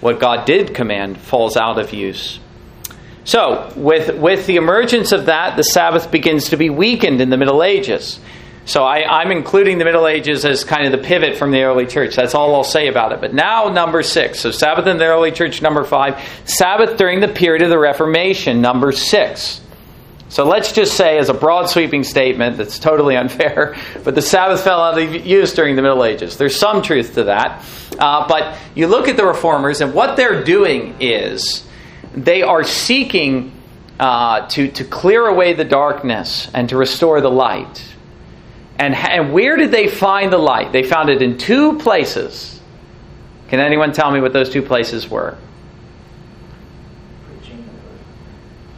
[0.00, 2.38] what God did command falls out of use.
[3.24, 7.36] So, with, with the emergence of that, the Sabbath begins to be weakened in the
[7.36, 8.18] Middle Ages.
[8.64, 11.86] So, I, am including the Middle Ages as kind of the pivot from the early
[11.86, 12.16] church.
[12.16, 13.20] That's all I'll say about it.
[13.20, 14.40] But now, number six.
[14.40, 16.20] So, Sabbath in the early church, number five.
[16.44, 19.60] Sabbath during the period of the Reformation, number six.
[20.30, 24.62] So let's just say, as a broad sweeping statement that's totally unfair, but the Sabbath
[24.62, 26.36] fell out of use during the Middle Ages.
[26.36, 27.64] There's some truth to that.
[27.98, 31.66] Uh, but you look at the reformers, and what they're doing is
[32.14, 33.52] they are seeking
[33.98, 37.84] uh, to, to clear away the darkness and to restore the light.
[38.78, 40.70] And, and where did they find the light?
[40.72, 42.60] They found it in two places.
[43.48, 45.36] Can anyone tell me what those two places were?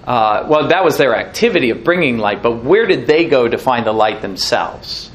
[0.04, 3.56] Uh, well, that was their activity of bringing light, but where did they go to
[3.56, 5.10] find the light themselves?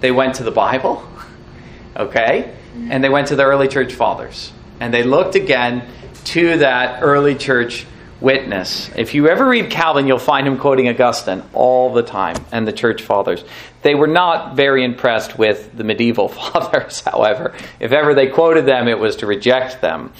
[0.00, 1.06] They went to the Bible,
[1.96, 2.54] okay?
[2.88, 4.52] And they went to the early church fathers.
[4.78, 5.86] And they looked again
[6.26, 7.86] to that early church
[8.20, 8.90] witness.
[8.96, 12.72] If you ever read Calvin, you'll find him quoting Augustine all the time and the
[12.72, 13.42] church fathers.
[13.82, 17.54] They were not very impressed with the medieval fathers, however.
[17.78, 20.12] If ever they quoted them, it was to reject them.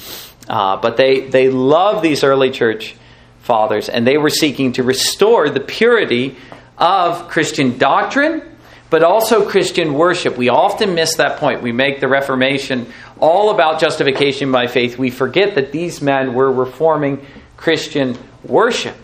[0.51, 2.97] Uh, but they, they love these early church
[3.39, 6.37] fathers, and they were seeking to restore the purity
[6.77, 8.43] of Christian doctrine,
[8.91, 10.37] but also Christian worship.
[10.37, 11.63] We often miss that point.
[11.63, 14.99] We make the Reformation all about justification by faith.
[14.99, 17.25] We forget that these men were reforming
[17.57, 18.97] Christian worship.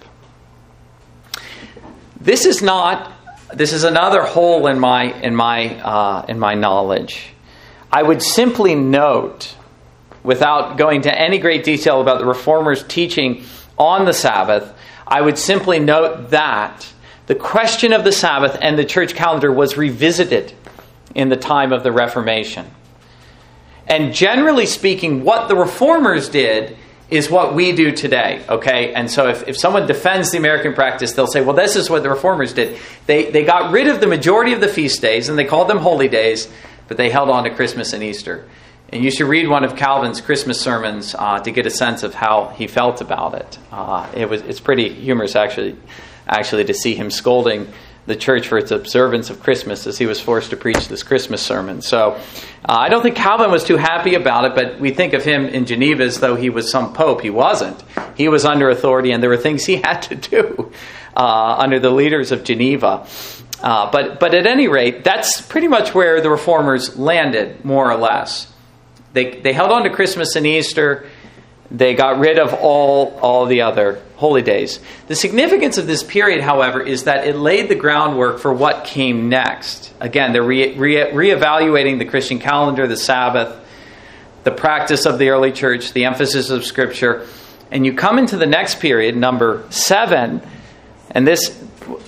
[2.21, 3.13] This is not.
[3.55, 7.29] This is another hole in my in my uh, in my knowledge.
[7.93, 9.56] I would simply note
[10.27, 13.45] without going to any great detail about the reformers' teaching
[13.79, 14.75] on the Sabbath,
[15.07, 16.93] I would simply note that
[17.27, 20.53] the question of the Sabbath and the church calendar was revisited
[21.15, 22.67] in the time of the Reformation.
[23.87, 26.77] And generally speaking, what the reformers did
[27.09, 28.93] is what we do today, okay?
[28.95, 32.03] And so if, if someone defends the American practice, they'll say, well, this is what
[32.03, 32.81] the reformers did.
[33.07, 35.79] They, they got rid of the majority of the feast days and they called them
[35.79, 36.49] holy days,
[36.89, 38.45] but they held on to Christmas and Easter.
[38.91, 42.15] And you should read one of Calvin's Christmas sermons uh, to get a sense of
[42.15, 43.59] how he felt about it.
[43.73, 45.77] Uh, it was it's pretty humorous actually,
[46.29, 47.73] actually to see him scolding
[48.07, 51.43] the church for its observance of Christmas as he was forced to preach this Christmas
[51.43, 51.83] sermon.
[51.83, 52.21] So uh,
[52.69, 55.67] I don't think Calvin was too happy about it, but we think of him in
[55.67, 57.21] Geneva as though he was some pope.
[57.21, 57.83] He wasn't.
[58.17, 60.73] He was under authority, and there were things he had to do
[61.17, 63.07] uh, under the leaders of Geneva.
[63.61, 67.97] Uh, but but at any rate, that's pretty much where the reformers landed, more or
[67.97, 68.53] less.
[69.17, 71.09] They, they held on to Christmas and Easter.
[71.71, 74.79] They got rid of all, all the other holy days.
[75.07, 79.31] The significance of this period, however, is that it laid the groundwork for what came
[79.31, 79.91] next.
[80.01, 83.59] Again, they're re, re, reevaluating the Christian calendar, the Sabbath,
[84.45, 87.27] the practice of the early church, the emphasis of Scripture.
[87.71, 90.43] And you come into the next period, number seven,
[91.11, 91.59] and this.
[91.81, 91.99] John,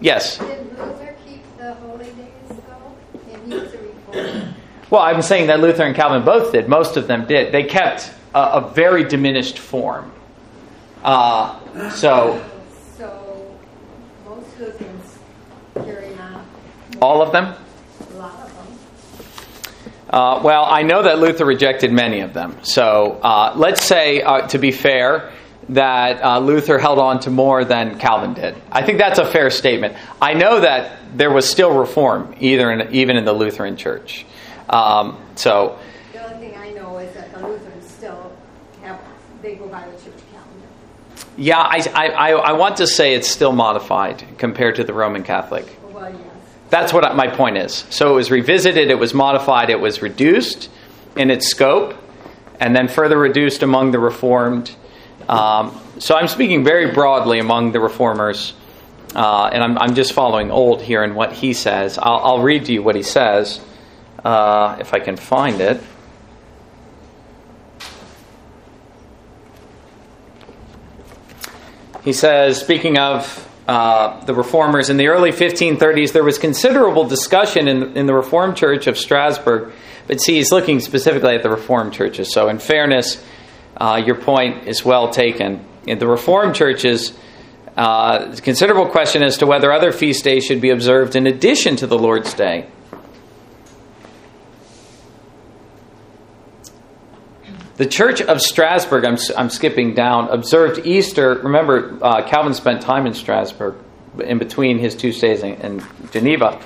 [0.00, 0.38] yes.
[0.38, 3.32] Did Luther keep the holy days though?
[3.34, 4.54] And he was a reformer.
[4.90, 6.68] Well, I'm saying that Luther and Calvin both did.
[6.68, 7.52] Most of them did.
[7.52, 10.10] They kept a, a very diminished form.
[11.02, 12.42] Uh, so.
[12.96, 13.58] So
[14.24, 15.18] most Lutherans
[15.74, 16.46] carry on.
[17.02, 17.54] All of them?
[18.14, 19.24] A lot of them.
[20.08, 22.56] Uh, well, I know that Luther rejected many of them.
[22.62, 25.32] So uh, let's say, uh, to be fair,
[25.68, 28.56] that uh, Luther held on to more than Calvin did.
[28.72, 29.96] I think that's a fair statement.
[30.20, 34.24] I know that there was still reform, either in, even in the Lutheran Church.
[34.70, 35.78] Um, so,
[36.12, 38.32] The only thing I know is that the Lutherans still
[38.82, 39.00] have,
[39.42, 40.66] they go by the church calendar.
[41.36, 45.66] yeah, I, I, I want to say it's still modified compared to the Roman Catholic.
[45.92, 46.20] Well, yes.
[46.70, 47.86] That's what my point is.
[47.90, 50.68] So it was revisited, it was modified, it was reduced
[51.16, 51.94] in its scope,
[52.60, 54.74] and then further reduced among the Reformed.
[55.28, 58.54] Um, so I'm speaking very broadly among the Reformers,
[59.14, 61.98] uh, and I'm, I'm, just following Old here in what he says.
[61.98, 63.60] I'll, I'll read to you what he says,
[64.24, 65.82] uh, if I can find it.
[72.04, 77.68] He says, speaking of uh, the reformers in the early 1530s, there was considerable discussion
[77.68, 79.72] in, in the Reformed Church of Strasbourg.
[80.06, 82.32] But see, he's looking specifically at the Reformed churches.
[82.32, 83.22] So, in fairness,
[83.76, 85.66] uh, your point is well taken.
[85.86, 87.12] In the Reformed churches,
[87.76, 91.86] uh, considerable question as to whether other feast days should be observed in addition to
[91.86, 92.68] the Lord's Day.
[97.78, 101.34] The Church of Strasbourg, I'm, I'm skipping down, observed Easter.
[101.34, 103.76] Remember, uh, Calvin spent time in Strasbourg
[104.18, 106.60] in between his two stays in, in Geneva.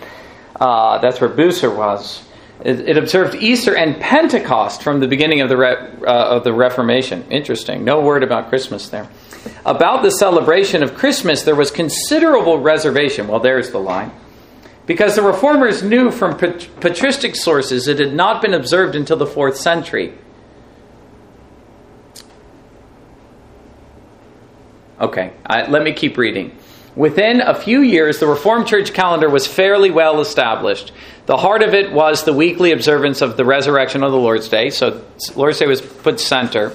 [0.58, 2.24] Uh, that's where Bucer was.
[2.64, 5.74] It, it, observed Easter and Pentecost from the beginning of the, Re,
[6.06, 7.30] uh, of the Reformation.
[7.30, 7.84] Interesting.
[7.84, 9.06] No word about Christmas there.
[9.66, 13.28] About the celebration of Christmas, there was considerable reservation.
[13.28, 14.12] Well, there's the line.
[14.86, 19.58] Because the reformers knew from patristic sources it had not been observed until the fourth
[19.58, 20.14] century.
[25.02, 26.56] Okay, I, let me keep reading.
[26.94, 30.92] Within a few years, the Reformed Church calendar was fairly well established.
[31.26, 34.70] The heart of it was the weekly observance of the resurrection of the Lord's Day.
[34.70, 36.72] So, Lord's Day was put center.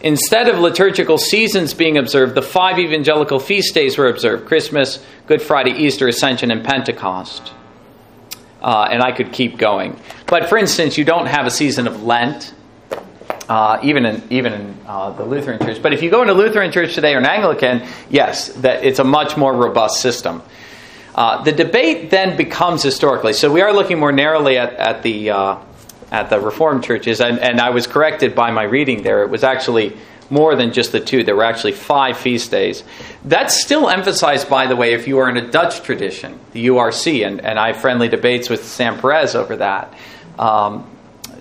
[0.00, 5.42] Instead of liturgical seasons being observed, the five evangelical feast days were observed Christmas, Good
[5.42, 7.52] Friday, Easter, Ascension, and Pentecost.
[8.62, 9.98] Uh, and I could keep going.
[10.26, 12.53] But for instance, you don't have a season of Lent
[13.48, 15.82] uh, even in even in uh, the Lutheran Church.
[15.82, 19.04] But if you go into Lutheran Church today or an Anglican, yes, that it's a
[19.04, 20.42] much more robust system.
[21.14, 23.32] Uh, the debate then becomes historically.
[23.32, 25.58] So we are looking more narrowly at, at the uh,
[26.10, 29.22] at the Reformed churches, and, and I was corrected by my reading there.
[29.22, 29.96] It was actually
[30.30, 31.24] more than just the two.
[31.24, 32.82] There were actually five feast days.
[33.24, 37.26] That's still emphasized, by the way, if you are in a Dutch tradition, the URC,
[37.26, 39.92] and, and I have friendly debates with Sam Perez over that.
[40.38, 40.88] Um,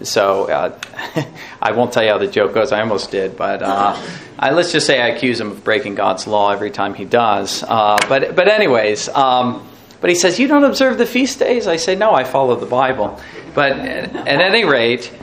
[0.02, 0.80] so uh,
[1.62, 2.72] I won't tell you how the joke goes.
[2.72, 4.02] I almost did, but uh,
[4.38, 7.64] I, let's just say I accuse him of breaking God's law every time he does.
[7.64, 9.68] Uh, but but anyways, um,
[10.02, 11.68] but he says you don't observe the feast days.
[11.68, 13.20] I say no, I follow the Bible.
[13.54, 15.14] But at any rate,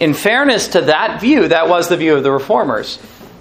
[0.00, 2.98] in fairness to that view, that was the view of the reformers.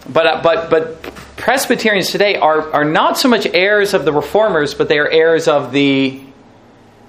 [0.08, 1.02] But uh, but but
[1.38, 5.48] Presbyterians today are are not so much heirs of the reformers, but they are heirs
[5.48, 6.22] of the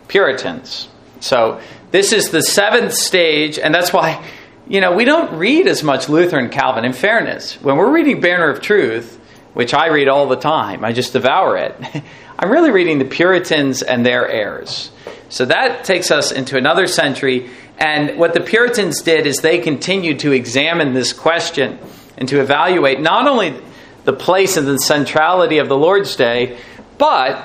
[0.09, 0.89] Puritans.
[1.21, 4.25] So this is the seventh stage, and that's why,
[4.69, 6.85] you know, we don't read as much Luther and Calvin.
[6.85, 9.19] In fairness, when we're reading Banner of Truth,
[9.55, 11.77] which I read all the time, I just devour it,
[12.39, 14.91] I'm really reading the Puritans and their heirs.
[15.29, 17.51] So that takes us into another century.
[17.77, 21.79] And what the Puritans did is they continued to examine this question
[22.17, 23.61] and to evaluate not only
[24.05, 26.59] the place and the centrality of the Lord's Day,
[26.99, 27.37] but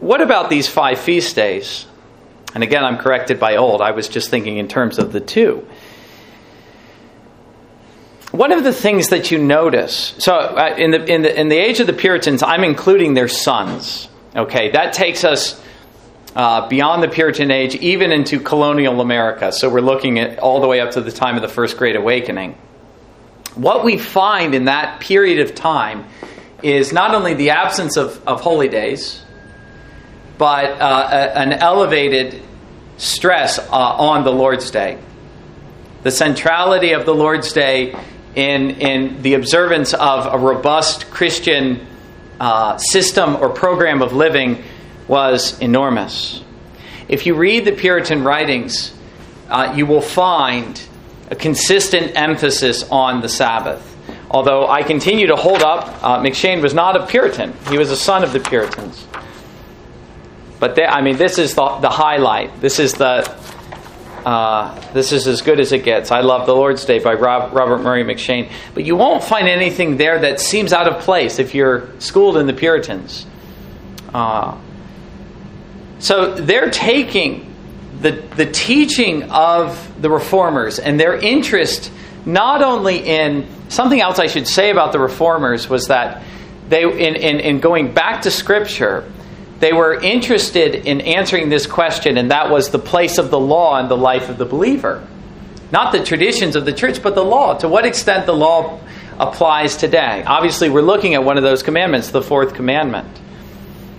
[0.00, 1.86] what about these five feast days?
[2.54, 3.82] And again, I'm corrected by old.
[3.82, 5.66] I was just thinking in terms of the two.
[8.30, 11.56] One of the things that you notice, so uh, in, the, in, the, in the
[11.56, 14.08] age of the Puritans, I'm including their sons.
[14.34, 15.60] Okay, that takes us
[16.34, 19.52] uh, beyond the Puritan age, even into colonial America.
[19.52, 21.94] So we're looking at all the way up to the time of the First Great
[21.94, 22.58] Awakening.
[23.54, 26.04] What we find in that period of time
[26.62, 29.23] is not only the absence of, of holy days,
[30.44, 32.42] but uh, a, an elevated
[32.98, 34.98] stress uh, on the Lord's Day.
[36.02, 37.96] The centrality of the Lord's Day
[38.34, 41.86] in, in the observance of a robust Christian
[42.38, 44.62] uh, system or program of living
[45.08, 46.44] was enormous.
[47.08, 48.94] If you read the Puritan writings,
[49.48, 50.78] uh, you will find
[51.30, 53.96] a consistent emphasis on the Sabbath.
[54.30, 57.96] Although I continue to hold up, uh, M'Cheyne was not a Puritan, he was a
[57.96, 59.06] son of the Puritans.
[60.64, 62.62] But they, I mean, this is the, the highlight.
[62.62, 63.30] This is the
[64.24, 66.10] uh, this is as good as it gets.
[66.10, 68.50] I love The Lord's Day by Rob, Robert Murray M'Cheyne.
[68.72, 72.46] But you won't find anything there that seems out of place if you're schooled in
[72.46, 73.26] the Puritans.
[74.14, 74.58] Uh,
[75.98, 77.54] so they're taking
[78.00, 81.92] the, the teaching of the reformers and their interest
[82.24, 86.22] not only in something else I should say about the reformers was that
[86.70, 89.04] they in, in, in going back to Scripture
[89.60, 93.78] they were interested in answering this question, and that was the place of the law
[93.80, 95.06] in the life of the believer.
[95.70, 97.56] Not the traditions of the church, but the law.
[97.58, 98.80] To what extent the law
[99.18, 100.24] applies today.
[100.26, 103.08] Obviously, we're looking at one of those commandments, the fourth commandment.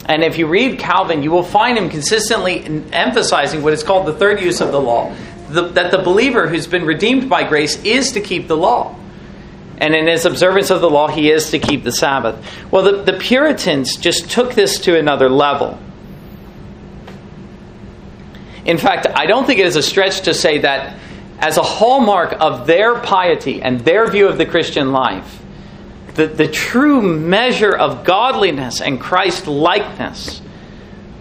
[0.05, 4.13] And if you read Calvin, you will find him consistently emphasizing what is called the
[4.13, 5.15] third use of the law
[5.49, 8.95] the, that the believer who's been redeemed by grace is to keep the law.
[9.77, 12.43] And in his observance of the law, he is to keep the Sabbath.
[12.71, 15.77] Well, the, the Puritans just took this to another level.
[18.63, 20.97] In fact, I don't think it is a stretch to say that
[21.39, 25.41] as a hallmark of their piety and their view of the Christian life,
[26.15, 30.41] the, the true measure of godliness and Christ likeness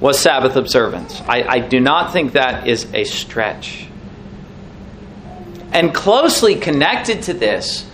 [0.00, 1.20] was Sabbath observance.
[1.22, 3.88] I, I do not think that is a stretch.
[5.72, 7.84] And closely connected to this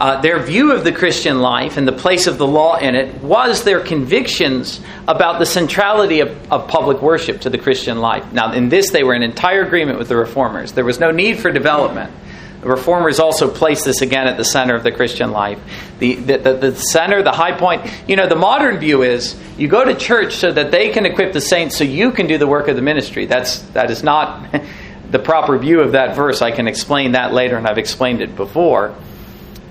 [0.00, 3.22] uh, their view of the Christian life and the place of the law in it
[3.22, 8.32] was their convictions about the centrality of, of, public worship to the Christian life.
[8.32, 10.72] Now, in this, they were in entire agreement with the reformers.
[10.72, 12.12] There was no need for development.
[12.60, 15.60] The reformers also placed this again at the center of the Christian life.
[15.98, 17.88] The, the, the, the center, the high point.
[18.08, 21.34] You know, the modern view is you go to church so that they can equip
[21.34, 23.26] the saints so you can do the work of the ministry.
[23.26, 24.46] That's, that is not
[25.10, 26.42] the proper view of that verse.
[26.42, 28.94] I can explain that later, and I've explained it before.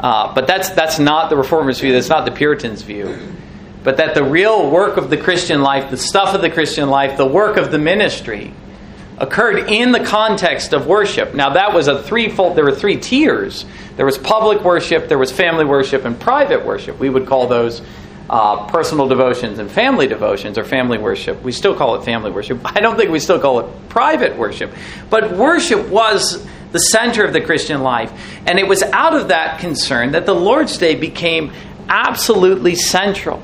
[0.03, 3.17] Uh, but that's, that's not the reformers' view, that's not the Puritans' view.
[3.83, 7.15] But that the real work of the Christian life, the stuff of the Christian life,
[7.17, 8.53] the work of the ministry,
[9.17, 11.33] occurred in the context of worship.
[11.33, 13.65] Now, that was a threefold, there were three tiers.
[13.95, 16.99] There was public worship, there was family worship, and private worship.
[16.99, 17.81] We would call those
[18.29, 21.41] uh, personal devotions and family devotions or family worship.
[21.43, 22.59] We still call it family worship.
[22.65, 24.73] I don't think we still call it private worship.
[25.09, 28.11] But worship was the center of the Christian life.
[28.45, 31.53] And it was out of that concern that the Lord's Day became
[31.87, 33.41] absolutely central.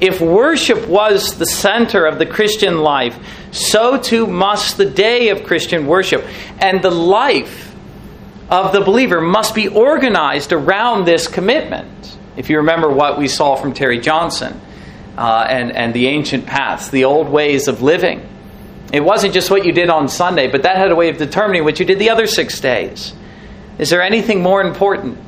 [0.00, 3.18] If worship was the center of the Christian life,
[3.50, 6.24] so too must the day of Christian worship.
[6.60, 7.74] And the life
[8.48, 12.16] of the believer must be organized around this commitment.
[12.36, 14.60] If you remember what we saw from Terry Johnson
[15.16, 18.26] uh, and, and the ancient paths, the old ways of living,
[18.92, 21.64] it wasn't just what you did on Sunday, but that had a way of determining
[21.64, 23.14] what you did the other six days.
[23.78, 25.18] Is there anything more important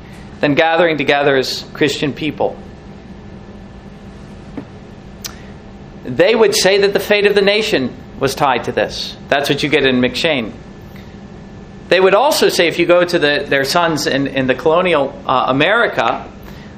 [0.41, 2.57] than gathering together as Christian people?
[6.17, 9.17] they would say that the fate of the nation was tied to this.
[9.29, 10.53] That's what you get in M'Cheyne.
[11.89, 15.21] They would also say, if you go to the, their sons in, in the colonial
[15.27, 16.31] uh, America,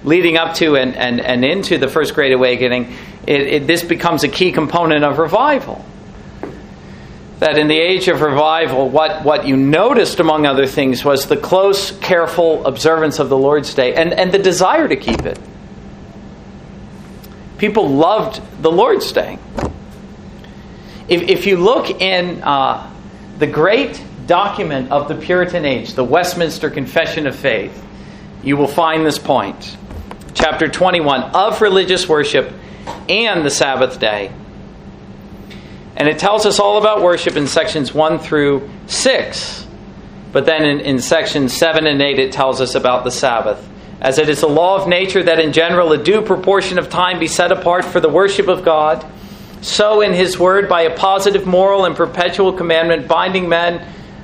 [0.04, 2.94] leading up to and, and, and into the First Great Awakening,
[3.26, 5.84] it, it, this becomes a key component of revival.
[7.42, 11.36] That in the age of revival, what, what you noticed, among other things, was the
[11.36, 15.40] close, careful observance of the Lord's Day and, and the desire to keep it.
[17.58, 19.40] People loved the Lord's Day.
[21.08, 22.88] If, if you look in uh,
[23.40, 27.84] the great document of the Puritan age, the Westminster Confession of Faith,
[28.44, 29.76] you will find this point.
[30.34, 32.52] Chapter 21 of religious worship
[33.08, 34.30] and the Sabbath day.
[36.02, 39.68] And it tells us all about worship in sections 1 through 6.
[40.32, 43.68] But then in, in sections 7 and 8, it tells us about the Sabbath
[44.00, 47.20] as it is a law of nature that in general a due proportion of time
[47.20, 49.06] be set apart for the worship of God,
[49.60, 53.80] so in His Word, by a positive moral and perpetual commandment binding men,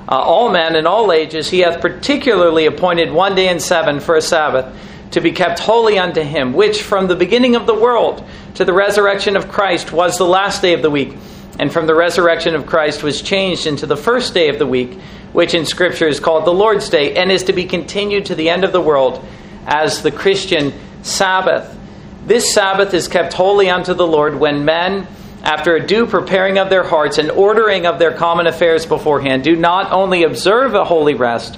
[0.09, 4.17] uh, all men in all ages, He hath particularly appointed one day in seven for
[4.17, 4.75] a Sabbath
[5.11, 8.21] to be kept holy unto Him, which from the beginning of the world
[8.55, 11.15] to the resurrection of Christ was the last day of the week,
[11.59, 14.97] and from the resurrection of Christ was changed into the first day of the week,
[15.33, 18.49] which in Scripture is called the Lord's Day, and is to be continued to the
[18.49, 19.23] end of the world
[19.67, 21.77] as the Christian Sabbath.
[22.25, 25.05] This Sabbath is kept holy unto the Lord when men,
[25.43, 29.55] after a due preparing of their hearts and ordering of their common affairs beforehand, do
[29.55, 31.57] not only observe a holy rest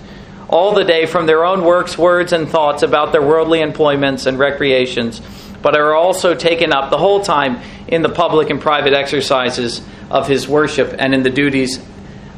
[0.50, 4.38] all the day from their own works, words, and thoughts about their worldly employments and
[4.38, 5.22] recreations,
[5.62, 10.28] but are also taken up the whole time in the public and private exercises of
[10.28, 11.80] his worship and in the duties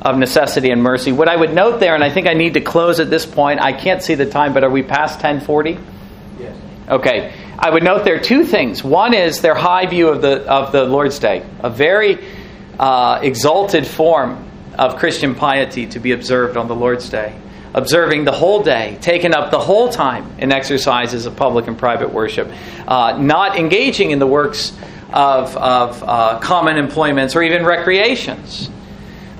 [0.01, 1.11] of necessity and mercy.
[1.11, 3.61] What I would note there, and I think I need to close at this point,
[3.61, 5.80] I can't see the time, but are we past 1040?
[6.39, 6.55] Yes.
[6.89, 7.34] Okay.
[7.57, 8.84] I would note there are two things.
[8.84, 12.26] One is their high view of the, of the Lord's Day, a very
[12.78, 17.39] uh, exalted form of Christian piety to be observed on the Lord's Day.
[17.74, 22.13] Observing the whole day, taken up the whole time in exercises of public and private
[22.13, 22.51] worship,
[22.88, 24.71] uh, not engaging in the works
[25.11, 28.69] of, of uh, common employments or even recreations.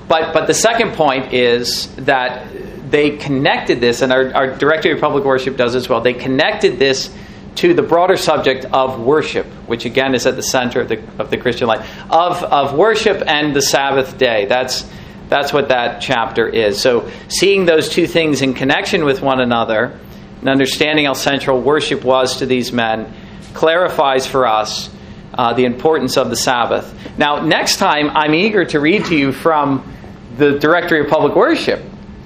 [0.08, 2.48] But, but the second point is that
[2.90, 6.00] they connected this, and our, our Directory of Public Worship does as well.
[6.00, 7.14] They connected this
[7.56, 11.30] to the broader subject of worship, which again is at the center of the, of
[11.30, 14.46] the Christian life, of, of worship and the Sabbath day.
[14.46, 14.88] That's,
[15.34, 16.80] that's what that chapter is.
[16.80, 19.98] So, seeing those two things in connection with one another
[20.38, 23.12] and understanding how central worship was to these men
[23.52, 24.88] clarifies for us
[25.36, 26.94] uh, the importance of the Sabbath.
[27.18, 29.92] Now, next time, I'm eager to read to you from
[30.36, 31.82] the Directory of Public Worship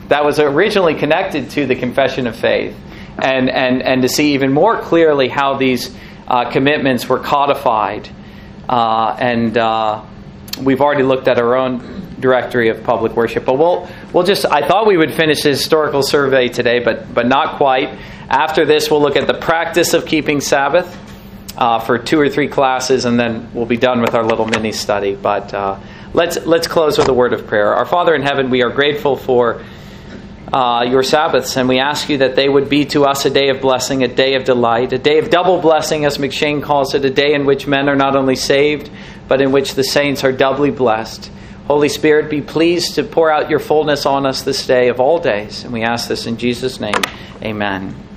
[0.08, 2.76] that was originally connected to the Confession of Faith,
[3.22, 5.96] and, and, and to see even more clearly how these
[6.26, 8.06] uh, commitments were codified.
[8.68, 10.04] Uh, and uh,
[10.62, 14.66] we've already looked at our own Directory of Public Worship, but we'll, we'll just, I
[14.66, 17.98] thought we would finish the historical survey today, but, but not quite.
[18.28, 21.04] After this, we'll look at the practice of keeping Sabbath.
[21.56, 24.70] Uh, for two or three classes, and then we'll be done with our little mini
[24.70, 25.16] study.
[25.16, 25.80] But uh,
[26.14, 27.74] Let's, let's close with a word of prayer.
[27.74, 29.62] Our Father in heaven, we are grateful for
[30.50, 33.50] uh, your Sabbaths, and we ask you that they would be to us a day
[33.50, 37.04] of blessing, a day of delight, a day of double blessing, as M'Cheyne calls it,
[37.04, 38.90] a day in which men are not only saved,
[39.28, 41.30] but in which the saints are doubly blessed.
[41.68, 45.18] Holy Spirit, be pleased to pour out your fullness on us this day of all
[45.18, 45.64] days.
[45.64, 47.02] And we ask this in Jesus' name.
[47.42, 48.07] Amen.